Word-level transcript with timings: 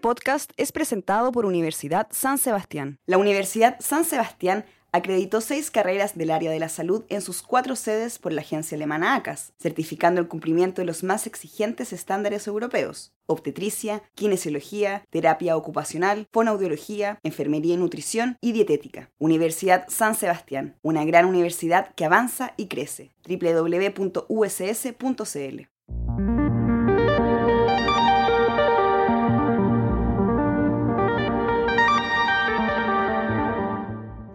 podcast 0.00 0.50
es 0.56 0.72
presentado 0.72 1.30
por 1.32 1.46
Universidad 1.46 2.08
San 2.10 2.38
Sebastián. 2.38 2.98
La 3.06 3.18
Universidad 3.18 3.76
San 3.80 4.04
Sebastián 4.04 4.64
acreditó 4.92 5.40
seis 5.40 5.70
carreras 5.70 6.16
del 6.16 6.30
área 6.30 6.50
de 6.50 6.58
la 6.58 6.68
salud 6.68 7.04
en 7.08 7.22
sus 7.22 7.42
cuatro 7.42 7.76
sedes 7.76 8.18
por 8.18 8.32
la 8.32 8.40
agencia 8.40 8.74
alemana 8.76 9.14
ACAS, 9.14 9.52
certificando 9.60 10.20
el 10.20 10.28
cumplimiento 10.28 10.82
de 10.82 10.86
los 10.86 11.04
más 11.04 11.26
exigentes 11.26 11.92
estándares 11.92 12.46
europeos. 12.46 13.12
Obstetricia, 13.26 14.02
kinesiología, 14.14 15.04
terapia 15.10 15.56
ocupacional, 15.56 16.26
fonoaudiología, 16.32 17.20
enfermería 17.22 17.74
y 17.74 17.76
nutrición 17.76 18.36
y 18.40 18.52
dietética. 18.52 19.10
Universidad 19.18 19.84
San 19.88 20.16
Sebastián, 20.16 20.76
una 20.82 21.04
gran 21.04 21.26
universidad 21.26 21.94
que 21.94 22.04
avanza 22.04 22.54
y 22.56 22.66
crece. 22.66 23.12
www.uss.cl 23.28 24.10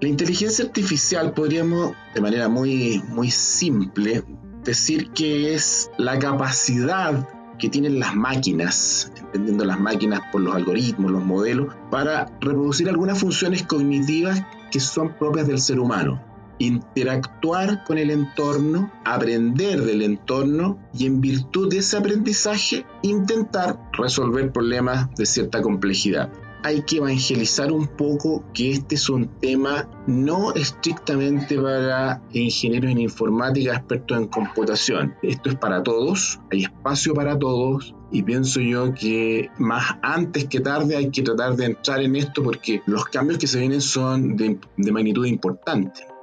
La 0.05 0.09
inteligencia 0.09 0.63
artificial 0.63 1.33
podríamos, 1.33 1.95
de 2.13 2.21
manera 2.21 2.47
muy, 2.47 3.01
muy 3.09 3.31
simple, 3.31 4.23
decir 4.63 5.09
que 5.13 5.55
es 5.55 5.89
la 5.97 6.19
capacidad 6.19 7.27
que 7.57 7.69
tienen 7.69 7.99
las 7.99 8.15
máquinas, 8.15 9.11
entendiendo 9.17 9.65
las 9.65 9.79
máquinas 9.79 10.21
por 10.31 10.41
los 10.41 10.55
algoritmos, 10.55 11.11
los 11.11 11.23
modelos, 11.23 11.73
para 11.89 12.27
reproducir 12.39 12.87
algunas 12.87 13.17
funciones 13.17 13.63
cognitivas 13.63 14.43
que 14.69 14.79
son 14.79 15.17
propias 15.17 15.47
del 15.47 15.57
ser 15.57 15.79
humano. 15.79 16.21
Interactuar 16.59 17.83
con 17.83 17.97
el 17.97 18.11
entorno, 18.11 18.91
aprender 19.05 19.81
del 19.81 20.03
entorno 20.03 20.77
y 20.93 21.07
en 21.07 21.19
virtud 21.19 21.71
de 21.71 21.79
ese 21.79 21.97
aprendizaje 21.97 22.85
intentar 23.01 23.89
resolver 23.93 24.51
problemas 24.51 25.09
de 25.15 25.25
cierta 25.25 25.63
complejidad 25.63 26.29
hay 26.63 26.81
que 26.81 26.97
evangelizar 26.97 27.71
un 27.71 27.87
poco 27.87 28.43
que 28.53 28.71
este 28.71 28.95
es 28.95 29.09
un 29.09 29.27
tema 29.39 29.87
no 30.07 30.53
estrictamente 30.53 31.59
para 31.59 32.21
ingenieros 32.31 32.91
en 32.91 32.99
informática, 32.99 33.73
expertos 33.73 34.17
en 34.17 34.27
computación. 34.27 35.15
Esto 35.21 35.49
es 35.49 35.55
para 35.55 35.83
todos, 35.83 36.39
hay 36.51 36.63
espacio 36.63 37.13
para 37.13 37.37
todos 37.37 37.95
y 38.11 38.23
pienso 38.23 38.61
yo 38.61 38.93
que 38.93 39.49
más 39.57 39.95
antes 40.01 40.45
que 40.45 40.59
tarde 40.59 40.95
hay 40.95 41.09
que 41.09 41.21
tratar 41.21 41.55
de 41.55 41.65
entrar 41.65 42.01
en 42.01 42.15
esto 42.15 42.43
porque 42.43 42.81
los 42.85 43.05
cambios 43.05 43.39
que 43.39 43.47
se 43.47 43.59
vienen 43.59 43.81
son 43.81 44.35
de, 44.35 44.59
de 44.77 44.91
magnitud 44.91 45.25
importante. 45.25 46.14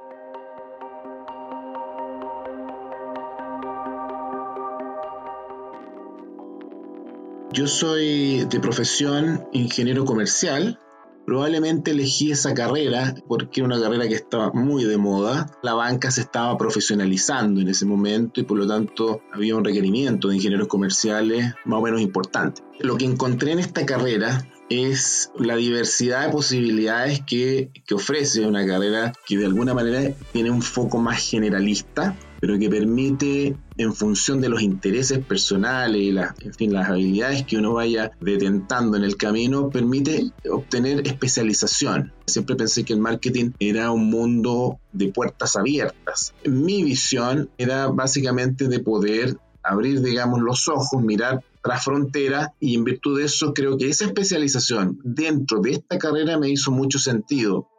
Yo 7.53 7.67
soy 7.67 8.45
de 8.45 8.59
profesión 8.59 9.45
ingeniero 9.53 10.05
comercial. 10.05 10.79
Probablemente 11.27 11.91
elegí 11.91 12.31
esa 12.31 12.55
carrera 12.55 13.13
porque 13.27 13.61
era 13.61 13.67
una 13.67 13.79
carrera 13.79 14.07
que 14.07 14.15
estaba 14.15 14.51
muy 14.53 14.85
de 14.85 14.97
moda. 14.97 15.45
La 15.61 15.75
banca 15.75 16.09
se 16.09 16.21
estaba 16.21 16.57
profesionalizando 16.57 17.61
en 17.61 17.67
ese 17.67 17.85
momento 17.85 18.41
y 18.41 18.43
por 18.43 18.57
lo 18.57 18.65
tanto 18.65 19.21
había 19.31 19.55
un 19.55 19.63
requerimiento 19.63 20.29
de 20.29 20.37
ingenieros 20.37 20.67
comerciales 20.67 21.53
más 21.63 21.77
o 21.77 21.83
menos 21.83 22.01
importante. 22.01 22.63
Lo 22.79 22.97
que 22.97 23.05
encontré 23.05 23.51
en 23.51 23.59
esta 23.59 23.85
carrera 23.85 24.49
es 24.71 25.31
la 25.37 25.55
diversidad 25.55 26.25
de 26.25 26.31
posibilidades 26.31 27.21
que, 27.21 27.69
que 27.85 27.93
ofrece 27.93 28.47
una 28.47 28.65
carrera 28.65 29.13
que 29.27 29.37
de 29.37 29.45
alguna 29.45 29.75
manera 29.75 30.11
tiene 30.31 30.49
un 30.49 30.63
foco 30.63 30.97
más 30.97 31.19
generalista 31.19 32.17
pero 32.43 32.59
que 32.59 32.69
permite, 32.69 33.55
en 33.77 33.93
función 33.93 34.41
de 34.41 34.49
los 34.49 34.61
intereses 34.61 35.19
personales 35.19 36.01
y 36.01 36.11
las, 36.11 36.37
en 36.41 36.53
fin, 36.53 36.73
las 36.73 36.89
habilidades 36.89 37.45
que 37.45 37.55
uno 37.55 37.75
vaya 37.75 38.11
detentando 38.19 38.97
en 38.97 39.05
el 39.05 39.15
camino, 39.15 39.69
permite 39.69 40.29
obtener 40.51 41.07
especialización. 41.07 42.11
Siempre 42.25 42.57
pensé 42.57 42.83
que 42.83 42.91
el 42.91 42.99
marketing 42.99 43.51
era 43.59 43.91
un 43.91 44.09
mundo 44.09 44.77
de 44.91 45.07
puertas 45.07 45.55
abiertas. 45.55 46.33
Mi 46.45 46.83
visión 46.83 47.49
era 47.57 47.87
básicamente 47.87 48.67
de 48.67 48.81
poder 48.81 49.37
abrir, 49.63 50.01
digamos, 50.01 50.41
los 50.41 50.67
ojos, 50.67 51.01
mirar 51.01 51.45
tras 51.63 51.85
frontera 51.85 52.53
y 52.59 52.75
en 52.75 52.83
virtud 52.83 53.19
de 53.19 53.23
eso 53.23 53.53
creo 53.53 53.77
que 53.77 53.87
esa 53.87 54.03
especialización 54.03 54.99
dentro 55.05 55.61
de 55.61 55.71
esta 55.71 55.97
carrera 55.97 56.37
me 56.37 56.49
hizo 56.49 56.71
mucho 56.71 56.99
sentido 56.99 57.69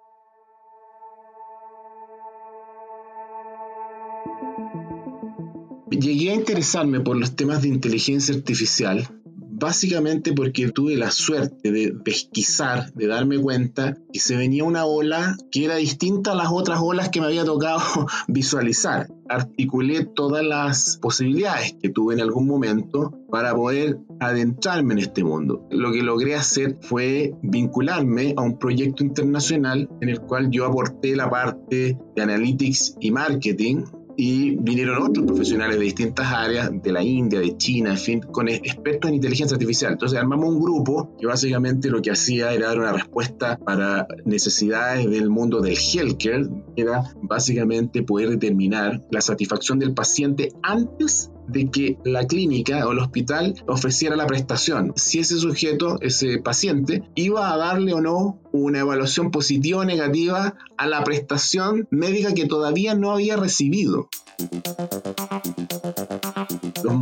interesarme 6.44 7.00
por 7.00 7.16
los 7.16 7.34
temas 7.37 7.62
de 7.62 7.69
inteligencia 7.69 8.34
artificial 8.34 9.09
básicamente 9.56 10.32
porque 10.32 10.71
tuve 10.71 10.97
la 10.97 11.10
suerte 11.10 11.71
de 11.71 11.93
pesquisar, 11.93 12.93
de 12.93 13.06
darme 13.06 13.38
cuenta 13.38 13.97
que 14.12 14.19
se 14.19 14.37
venía 14.37 14.65
una 14.65 14.84
ola 14.84 15.37
que 15.50 15.65
era 15.65 15.77
distinta 15.77 16.33
a 16.33 16.34
las 16.34 16.49
otras 16.50 16.81
olas 16.83 17.09
que 17.09 17.21
me 17.21 17.27
había 17.27 17.44
tocado 17.44 17.81
visualizar. 18.28 19.09
Articulé 19.28 20.04
todas 20.04 20.44
las 20.44 20.99
posibilidades 21.00 21.77
que 21.81 21.88
tuve 21.88 22.15
en 22.15 22.21
algún 22.21 22.47
momento 22.47 23.12
para 23.31 23.54
poder 23.54 23.99
adentrarme 24.21 24.94
en 24.94 24.99
este 24.99 25.25
mundo. 25.25 25.66
Lo 25.71 25.93
que 25.93 26.03
logré 26.03 26.34
hacer 26.34 26.77
fue 26.83 27.33
vincularme 27.43 28.34
a 28.37 28.43
un 28.43 28.59
proyecto 28.59 29.03
internacional 29.03 29.88
en 30.00 30.09
el 30.09 30.21
cual 30.21 30.50
yo 30.50 30.66
aporté 30.66 31.16
la 31.16 31.31
parte 31.31 31.97
de 32.15 32.22
analytics 32.22 32.97
y 33.00 33.10
marketing 33.10 33.84
y 34.17 34.57
vinieron 34.57 35.03
otros 35.03 35.27
profesionales 35.27 35.79
de 35.79 35.85
distintas 35.85 36.33
áreas, 36.33 36.71
de 36.83 36.93
la 36.93 37.03
India, 37.03 37.41
de 37.41 37.57
China, 37.57 37.91
en 37.91 37.99
fin, 37.99 38.21
con 38.21 38.49
expertos 38.49 39.09
en 39.09 39.17
inteligencia 39.17 39.55
artificial. 39.55 39.93
Entonces 39.93 40.19
armamos 40.19 40.51
un 40.51 40.61
grupo 40.61 41.15
que 41.19 41.27
básicamente 41.27 41.91
lo 41.91 42.01
que 42.01 42.11
hacía 42.11 42.53
era 42.53 42.69
dar 42.69 42.79
una 42.79 42.93
respuesta 42.93 43.59
para 43.59 44.07
necesidades 44.25 45.11
del 45.11 45.31
mundo 45.31 45.61
del 45.61 45.77
healthcare, 45.77 46.49
que 46.77 46.83
era 46.83 47.03
básicamente 47.23 48.03
poder 48.03 48.31
determinar 48.31 49.05
la 49.11 49.21
satisfacción 49.21 49.79
del 49.79 49.95
paciente 49.95 50.53
antes 50.63 51.31
de 51.47 51.71
que 51.71 51.99
la 52.05 52.27
clínica 52.27 52.87
o 52.87 52.93
el 52.93 52.99
hospital 52.99 53.55
ofreciera 53.66 54.16
la 54.16 54.27
prestación, 54.27 54.93
si 54.97 55.21
ese 55.21 55.37
sujeto, 55.37 55.99
ese 56.00 56.38
paciente, 56.38 57.03
iba 57.15 57.53
a 57.53 57.56
darle 57.56 57.93
o 57.93 58.00
no 58.00 58.41
una 58.53 58.81
evaluación 58.81 59.31
positiva 59.31 59.81
o 59.81 59.84
negativa 59.84 60.54
a 60.77 60.87
la 60.87 61.03
prestación 61.04 61.87
médica 61.91 62.34
que 62.34 62.47
todavía 62.47 62.94
no 62.94 63.12
había 63.12 63.37
recibido. 63.37 64.09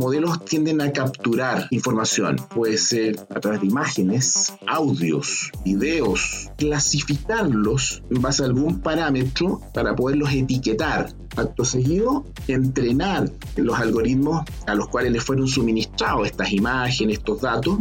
Los 0.03 0.09
modelos 0.09 0.43
tienden 0.43 0.81
a 0.81 0.91
capturar 0.91 1.67
información, 1.71 2.35
puede 2.53 2.77
ser 2.77 3.25
a 3.33 3.39
través 3.39 3.61
de 3.61 3.67
imágenes, 3.67 4.53
audios, 4.67 5.49
videos, 5.63 6.51
clasificarlos 6.57 8.03
en 8.09 8.21
base 8.21 8.43
a 8.43 8.47
algún 8.47 8.81
parámetro 8.81 9.61
para 9.73 9.95
poderlos 9.95 10.33
etiquetar. 10.33 11.13
Acto 11.37 11.63
seguido, 11.63 12.25
entrenar 12.49 13.31
los 13.55 13.79
algoritmos 13.79 14.43
a 14.67 14.75
los 14.75 14.89
cuales 14.89 15.13
les 15.13 15.23
fueron 15.23 15.47
suministrados 15.47 16.27
estas 16.27 16.51
imágenes, 16.51 17.19
estos 17.19 17.39
datos, 17.39 17.79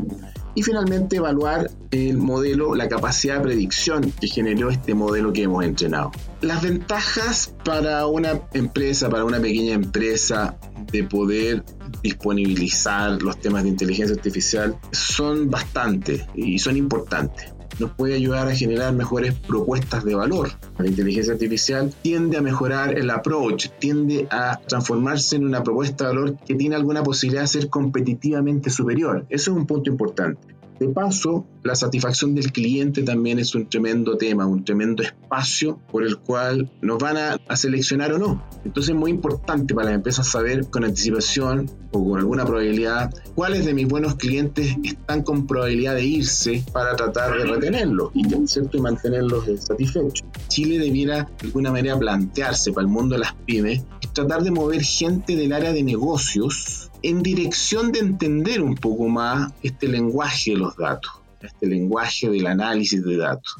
y 0.54 0.62
finalmente 0.62 1.16
evaluar 1.16 1.72
el 1.90 2.18
modelo, 2.18 2.76
la 2.76 2.88
capacidad 2.88 3.38
de 3.38 3.40
predicción 3.40 4.12
que 4.20 4.28
generó 4.28 4.70
este 4.70 4.94
modelo 4.94 5.32
que 5.32 5.42
hemos 5.42 5.64
entrenado. 5.64 6.12
Las 6.40 6.62
ventajas 6.62 7.52
para 7.64 8.06
una 8.06 8.42
empresa, 8.52 9.10
para 9.10 9.24
una 9.24 9.40
pequeña 9.40 9.74
empresa, 9.74 10.56
de 10.92 11.04
poder 11.04 11.64
disponibilizar 12.02 13.22
los 13.22 13.38
temas 13.38 13.62
de 13.62 13.70
inteligencia 13.70 14.16
artificial 14.16 14.76
son 14.90 15.50
bastantes 15.50 16.24
y 16.34 16.58
son 16.58 16.76
importantes 16.76 17.52
nos 17.78 17.92
puede 17.92 18.14
ayudar 18.14 18.48
a 18.48 18.54
generar 18.54 18.92
mejores 18.92 19.34
propuestas 19.34 20.04
de 20.04 20.14
valor. 20.14 20.50
La 20.78 20.86
inteligencia 20.86 21.32
artificial 21.32 21.92
tiende 22.02 22.36
a 22.36 22.42
mejorar 22.42 22.98
el 22.98 23.10
approach, 23.10 23.68
tiende 23.78 24.26
a 24.30 24.60
transformarse 24.66 25.36
en 25.36 25.46
una 25.46 25.62
propuesta 25.62 26.04
de 26.04 26.14
valor 26.14 26.38
que 26.38 26.54
tiene 26.54 26.76
alguna 26.76 27.02
posibilidad 27.02 27.42
de 27.42 27.48
ser 27.48 27.68
competitivamente 27.68 28.70
superior. 28.70 29.26
Eso 29.28 29.50
es 29.50 29.56
un 29.56 29.66
punto 29.66 29.90
importante. 29.90 30.54
De 30.78 30.88
paso, 30.88 31.46
la 31.62 31.74
satisfacción 31.74 32.34
del 32.34 32.52
cliente 32.52 33.02
también 33.02 33.38
es 33.38 33.54
un 33.54 33.68
tremendo 33.68 34.16
tema, 34.16 34.46
un 34.46 34.64
tremendo 34.64 35.02
espacio 35.02 35.78
por 35.90 36.04
el 36.04 36.18
cual 36.18 36.70
nos 36.80 36.98
van 36.98 37.16
a, 37.16 37.56
seleccionar 37.56 38.12
o 38.12 38.18
no. 38.18 38.42
Entonces 38.64 38.90
es 38.90 38.96
muy 38.96 39.10
importante 39.10 39.74
para 39.74 39.86
las 39.86 39.94
empresas 39.96 40.26
saber 40.26 40.68
con 40.70 40.84
anticipación 40.84 41.70
o 41.92 42.04
con 42.04 42.18
alguna 42.18 42.44
probabilidad 42.44 43.12
cuáles 43.34 43.64
de 43.64 43.74
mis 43.74 43.86
buenos 43.86 44.16
clientes 44.16 44.74
están 44.82 45.22
con 45.22 45.46
probabilidad 45.46 45.94
de 45.94 46.04
irse 46.04 46.64
para 46.72 46.96
tratar 46.96 47.36
de 47.38 47.44
retenerlos 47.44 48.10
y, 48.14 48.22
y 48.26 48.80
mantenerlos 48.80 49.44
satisfechos. 49.60 50.24
Chile 50.48 50.78
debiera 50.78 51.28
de 51.40 51.46
alguna 51.46 51.70
manera 51.70 51.98
plantearse 51.98 52.72
para 52.72 52.86
el 52.86 52.92
mundo 52.92 53.14
de 53.14 53.20
las 53.20 53.34
pymes 53.46 53.82
tratar 54.12 54.42
de 54.42 54.50
mover 54.50 54.82
gente 54.82 55.36
del 55.36 55.52
área 55.52 55.72
de 55.72 55.82
negocios 55.82 56.90
en 57.02 57.22
dirección 57.22 57.92
de 57.92 58.00
entender 58.00 58.62
un 58.62 58.74
poco 58.74 59.08
más 59.08 59.52
este 59.62 59.88
lenguaje 59.88 60.52
de 60.52 60.58
los 60.58 60.76
datos, 60.76 61.12
este 61.46 61.66
lenguaje 61.66 62.28
del 62.28 62.46
análisis 62.46 63.04
de 63.04 63.16
datos. 63.16 63.56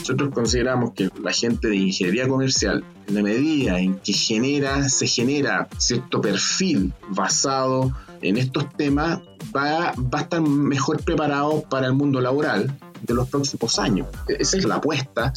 Nosotros 0.00 0.30
consideramos 0.34 0.92
que 0.94 1.08
la 1.22 1.32
gente 1.32 1.68
de 1.68 1.76
ingeniería 1.76 2.26
comercial, 2.26 2.82
en 3.06 3.14
la 3.14 3.22
medida 3.22 3.78
en 3.78 3.98
que 3.98 4.12
genera, 4.12 4.88
se 4.88 5.06
genera 5.06 5.68
cierto 5.78 6.20
perfil 6.20 6.92
basado 7.10 7.92
en 8.22 8.36
estos 8.36 8.68
temas, 8.76 9.20
va, 9.54 9.92
va 9.92 10.18
a 10.18 10.22
estar 10.22 10.40
mejor 10.40 11.02
preparado 11.04 11.62
para 11.70 11.86
el 11.86 11.94
mundo 11.94 12.20
laboral 12.20 12.76
de 13.02 13.14
los 13.14 13.28
próximos 13.28 13.78
años. 13.78 14.08
Esa 14.26 14.58
es 14.58 14.64
la 14.64 14.76
apuesta 14.76 15.32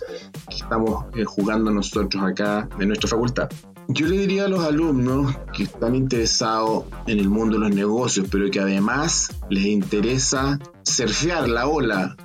que 0.49 0.55
estamos 0.55 1.05
eh, 1.15 1.23
jugando 1.23 1.71
nosotros 1.71 2.23
acá 2.23 2.67
en 2.79 2.87
nuestra 2.87 3.09
facultad. 3.09 3.49
Yo 3.89 4.07
le 4.07 4.18
diría 4.18 4.45
a 4.45 4.47
los 4.47 4.63
alumnos 4.63 5.35
que 5.56 5.63
están 5.63 5.95
interesados 5.95 6.85
en 7.06 7.19
el 7.19 7.30
mundo 7.30 7.57
de 7.57 7.68
los 7.68 7.75
negocios, 7.75 8.27
pero 8.31 8.50
que 8.50 8.59
además 8.59 9.30
les 9.50 9.65
interesa 9.65 10.59
surfear 10.83 11.50
la 11.50 11.68
ola, 11.68 12.15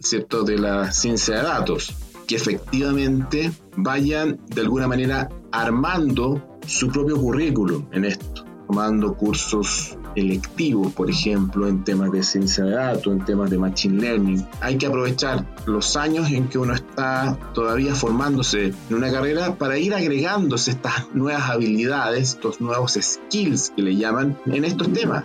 ¿cierto?, 0.00 0.42
de 0.44 0.58
la 0.58 0.92
ciencia 0.92 1.36
de 1.36 1.42
datos, 1.42 1.94
que 2.26 2.36
efectivamente 2.36 3.50
vayan 3.76 4.38
de 4.48 4.60
alguna 4.60 4.88
manera 4.88 5.28
armando 5.52 6.58
su 6.66 6.88
propio 6.88 7.16
currículum 7.16 7.86
en 7.92 8.04
esto, 8.04 8.44
tomando 8.66 9.16
cursos 9.16 9.96
electivos, 10.16 10.92
por 10.92 11.08
ejemplo, 11.10 11.68
en 11.68 11.84
temas 11.84 12.10
de 12.10 12.22
ciencia 12.22 12.64
de 12.64 12.72
datos, 12.72 13.12
en 13.12 13.24
temas 13.24 13.50
de 13.50 13.58
machine 13.58 14.00
learning. 14.00 14.46
Hay 14.60 14.76
que 14.76 14.86
aprovechar 14.86 15.46
los 15.66 15.96
años 15.96 16.30
en 16.32 16.48
que 16.48 16.58
uno 16.58 16.74
está 16.74 17.38
todavía 17.54 17.94
formándose 17.94 18.74
en 18.88 18.96
una 18.96 19.12
carrera 19.12 19.54
para 19.54 19.78
ir 19.78 19.94
agregándose 19.94 20.72
estas 20.72 21.14
nuevas 21.14 21.48
habilidades, 21.50 22.30
estos 22.30 22.60
nuevos 22.60 22.98
skills 23.00 23.72
que 23.76 23.82
le 23.82 23.96
llaman 23.96 24.36
en 24.46 24.64
estos 24.64 24.92
temas. 24.92 25.24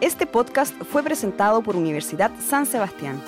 Este 0.00 0.26
podcast 0.26 0.74
fue 0.90 1.02
presentado 1.02 1.62
por 1.62 1.76
Universidad 1.76 2.30
San 2.40 2.66
Sebastián. 2.66 3.20